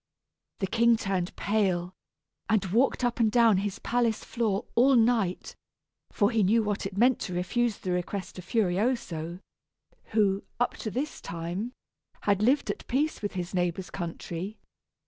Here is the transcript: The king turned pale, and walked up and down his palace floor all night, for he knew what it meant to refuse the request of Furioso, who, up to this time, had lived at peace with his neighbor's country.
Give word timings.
The 0.61 0.65
king 0.65 0.97
turned 0.97 1.35
pale, 1.35 1.93
and 2.49 2.65
walked 2.65 3.03
up 3.03 3.19
and 3.19 3.31
down 3.31 3.57
his 3.57 3.77
palace 3.77 4.23
floor 4.23 4.65
all 4.73 4.95
night, 4.95 5.55
for 6.09 6.31
he 6.31 6.41
knew 6.41 6.63
what 6.63 6.87
it 6.87 6.97
meant 6.97 7.19
to 7.19 7.35
refuse 7.35 7.77
the 7.77 7.91
request 7.91 8.39
of 8.39 8.45
Furioso, 8.45 9.41
who, 10.05 10.41
up 10.59 10.75
to 10.77 10.89
this 10.89 11.21
time, 11.21 11.73
had 12.21 12.41
lived 12.41 12.71
at 12.71 12.87
peace 12.87 13.21
with 13.21 13.33
his 13.33 13.53
neighbor's 13.53 13.91
country. 13.91 14.57